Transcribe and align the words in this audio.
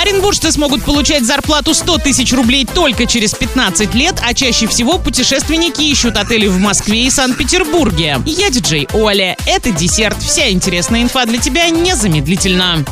Оренбуржцы 0.00 0.50
смогут 0.50 0.82
получать 0.82 1.26
зарплату 1.26 1.74
100 1.74 1.98
тысяч 1.98 2.32
рублей 2.32 2.64
только 2.64 3.04
через 3.04 3.34
15 3.34 3.94
лет, 3.94 4.14
а 4.26 4.32
чаще 4.32 4.66
всего 4.66 4.98
путешественники 4.98 5.82
ищут 5.82 6.16
отели 6.16 6.46
в 6.46 6.58
Москве 6.58 7.04
и 7.04 7.10
Санкт-Петербурге. 7.10 8.18
Я 8.24 8.48
диджей 8.48 8.88
Оля. 8.94 9.36
Это 9.44 9.70
десерт. 9.70 10.16
Вся 10.22 10.48
интересная 10.48 11.02
инфа 11.02 11.26
для 11.26 11.38
тебя 11.38 11.68
незамедлительно. 11.68 12.82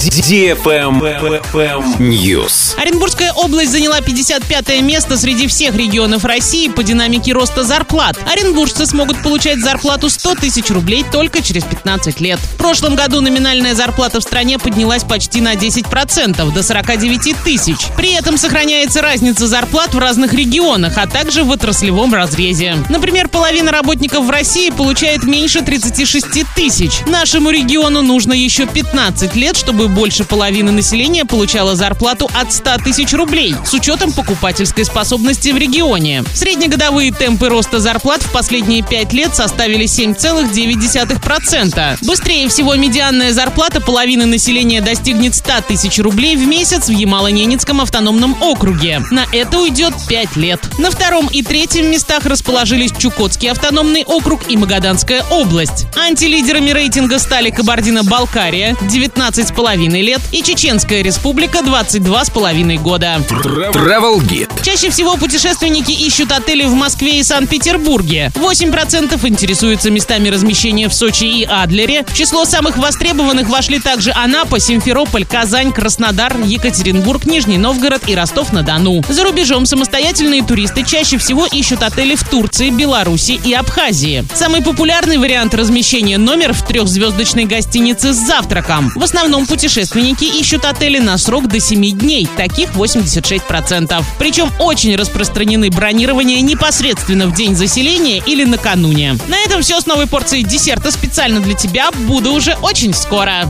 News. 1.99 2.79
Оренбургская 2.79 3.33
область 3.33 3.73
заняла 3.73 4.03
55 4.03 4.83
место 4.83 5.17
среди 5.17 5.47
всех 5.47 5.75
регионов 5.77 6.27
России 6.27 6.69
по 6.69 6.83
динамике 6.83 7.33
роста 7.33 7.65
зарплат. 7.65 8.19
Оренбуржцы 8.31 8.85
смогут 8.85 9.23
получать 9.23 9.61
зарплату 9.61 10.11
100 10.11 10.35
тысяч 10.35 10.69
рублей 10.69 11.07
только 11.11 11.41
через 11.41 11.65
15 11.65 12.21
лет. 12.21 12.39
В 12.39 12.57
прошлом 12.57 12.97
году 12.97 13.23
номинальная 13.23 13.75
зарплата 13.75 14.21
в 14.21 14.23
стране 14.23 14.59
поднялась 14.59 15.05
почти 15.05 15.41
на 15.41 15.55
10%, 15.55 16.53
до 16.53 16.63
49 16.99 17.37
тысяч. 17.45 17.77
При 17.97 18.13
этом 18.13 18.37
сохраняется 18.37 19.01
разница 19.03 19.47
зарплат 19.47 19.95
в 19.95 19.99
разных 19.99 20.35
регионах, 20.35 20.95
а 20.97 21.07
также 21.07 21.45
в 21.45 21.51
отраслевом 21.51 22.13
разрезе. 22.13 22.77
Например, 22.89 23.29
половина 23.29 23.71
работников 23.71 24.27
в 24.27 24.31
России 24.31 24.71
получает 24.71 25.23
меньше 25.23 25.63
36 25.63 26.27
тысяч. 26.57 27.03
Нашему 27.07 27.51
региону 27.51 28.03
нужно 28.03 28.33
еще 28.33 28.67
15 28.67 29.37
лет, 29.37 29.57
чтобы 29.57 29.87
больше 29.87 30.25
половины 30.25 30.73
населения 30.73 31.25
получало 31.25 31.77
зарплату 31.77 32.29
от 32.35 32.53
100 32.53 32.79
тысяч 32.79 33.13
рублей, 33.13 33.55
с 33.65 33.73
учетом 33.75 34.11
покупательской 34.13 34.85
способности 34.85 35.51
в 35.51 35.57
регионе. 35.57 36.25
Среднегодовые 36.35 37.13
темпы 37.13 37.49
роста 37.49 37.79
зарплат 37.79 38.23
в 38.23 38.33
последние 38.33 38.83
5 38.83 39.13
лет 39.13 39.37
составили 39.37 39.85
7,9%. 39.85 41.99
Быстрее 42.05 42.49
всего 42.49 42.75
медианная 42.75 43.33
зарплата 43.33 43.81
половины 43.81 44.27
населения 44.27 44.81
достигнет 44.81 45.37
100 45.37 45.61
тысяч 45.69 46.01
рублей 46.01 46.37
в 46.37 46.45
месяц 46.47 46.88
в 46.89 46.93
Ямало-Ненецком 46.93 47.81
автономном 47.81 48.37
округе. 48.43 49.03
На 49.11 49.27
это 49.33 49.59
уйдет 49.59 49.95
5 50.09 50.37
лет. 50.37 50.61
На 50.79 50.91
втором 50.91 51.29
и 51.29 51.43
третьем 51.43 51.91
местах 51.91 52.25
расположились 52.27 52.93
Чукотский 52.99 53.51
автономный 53.51 54.05
округ 54.05 54.43
и 54.49 54.57
Магаданская 54.57 55.23
область. 55.31 55.87
Антилидерами 55.97 56.71
рейтинга 56.71 57.19
стали 57.19 57.51
Кабардино-Балкария 57.51 58.75
19,5 58.75 59.89
лет 60.01 60.21
и 60.33 60.43
Чеченская 60.43 61.03
республика 61.03 61.59
22,5 61.59 62.79
года. 62.83 63.17
Travel 63.29 64.19
Guide. 64.21 64.63
Чаще 64.63 64.91
всего 64.91 65.17
путешественники 65.17 65.93
ищут 65.93 66.33
отели 66.33 66.65
в 66.65 66.75
Москве 66.75 67.21
и 67.21 67.23
Санкт-Петербурге. 67.23 68.33
8% 68.35 69.29
интересуются 69.29 69.91
местами 69.91 70.29
размещения 70.29 70.89
в 70.89 70.95
Сочи 70.95 71.25
и 71.25 71.45
Адлере. 71.45 72.05
В 72.07 72.15
число 72.15 72.45
самых 72.45 72.77
востребованных 72.77 73.49
вошли 73.49 73.81
также 73.81 74.13
Анапа, 74.13 74.59
Симферополь, 74.61 75.25
Казань, 75.25 75.73
Краснодар, 75.73 76.37
Екатеринбург, 76.79 77.27
Нижний 77.27 77.59
Новгород 77.59 78.09
и 78.09 78.15
Ростов-на-Дону. 78.15 79.03
За 79.09 79.25
рубежом 79.25 79.67
самостоятельные 79.67 80.45
туристы 80.45 80.85
чаще 80.85 81.19
всего 81.19 81.45
ищут 81.45 81.83
отели 81.83 82.15
в 82.15 82.23
Турции, 82.29 82.71
Беларуси 82.71 83.41
и 83.45 83.53
Абхазии. 83.53 84.25
Самый 84.33 84.63
популярный 84.63 85.19
вариант 85.19 85.55
размещения 85.55 86.19
номер 86.19 86.53
в 86.53 86.65
трехзвездочной 86.65 87.47
гостинице 87.47 88.13
с 88.13 88.17
завтраком. 88.17 88.93
В 88.95 89.03
основном 89.03 89.47
путешественники 89.47 90.25
ищут 90.25 90.65
отели 90.65 90.99
на 90.99 91.19
срок 91.19 91.49
до 91.49 91.59
7 91.59 91.99
дней, 91.99 92.29
таких 92.37 92.71
86%. 92.71 94.05
Причем 94.19 94.51
очень 94.61 94.95
распространены 94.95 95.71
бронирования 95.71 96.41
непосредственно 96.43 97.27
в 97.27 97.35
день 97.35 97.57
заселения 97.57 98.23
или 98.25 98.45
накануне. 98.45 99.19
На 99.27 99.39
этом 99.39 99.63
все 99.63 99.81
с 99.81 99.87
новой 99.87 100.07
порцией 100.07 100.45
десерта 100.45 100.93
специально 100.93 101.41
для 101.41 101.55
тебя. 101.55 101.91
Буду 102.07 102.33
уже 102.33 102.55
очень 102.63 102.95
скоро. 102.95 103.47